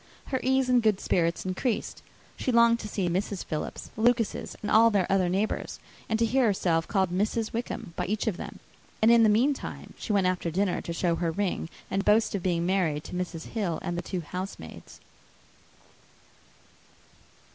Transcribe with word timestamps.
Her 0.29 0.39
ease 0.41 0.67
and 0.67 0.81
good 0.81 0.99
spirits 0.99 1.45
increased. 1.45 2.01
She 2.35 2.51
longed 2.51 2.79
to 2.79 2.87
see 2.87 3.07
Mrs. 3.07 3.45
Philips, 3.45 3.91
the 3.93 4.01
Lucases, 4.01 4.55
and 4.63 4.71
all 4.71 4.89
their 4.89 5.05
other 5.11 5.29
neighbours, 5.29 5.77
and 6.09 6.17
to 6.17 6.25
hear 6.25 6.45
herself 6.47 6.87
called 6.87 7.11
"Mrs. 7.11 7.53
Wickham" 7.53 7.93
by 7.95 8.07
each 8.07 8.25
of 8.25 8.35
them; 8.37 8.57
and 8.99 9.11
in 9.11 9.21
the 9.21 9.29
meantime 9.29 9.93
she 9.99 10.11
went 10.11 10.25
after 10.25 10.49
dinner 10.49 10.81
to 10.81 10.91
show 10.91 11.17
her 11.17 11.29
ring 11.29 11.69
and 11.91 12.03
boast 12.03 12.33
of 12.33 12.41
being 12.41 12.65
married 12.65 13.03
to 13.03 13.13
Mrs. 13.15 13.49
Hill 13.49 13.77
and 13.83 13.95
the 13.95 14.01
two 14.01 14.21
housemaids. 14.21 14.99